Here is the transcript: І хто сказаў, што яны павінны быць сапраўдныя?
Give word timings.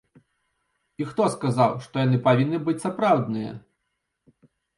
І 1.03 1.05
хто 1.09 1.27
сказаў, 1.35 1.75
што 1.85 1.95
яны 2.07 2.17
павінны 2.27 2.57
быць 2.71 2.77
сапраўдныя? 2.87 3.51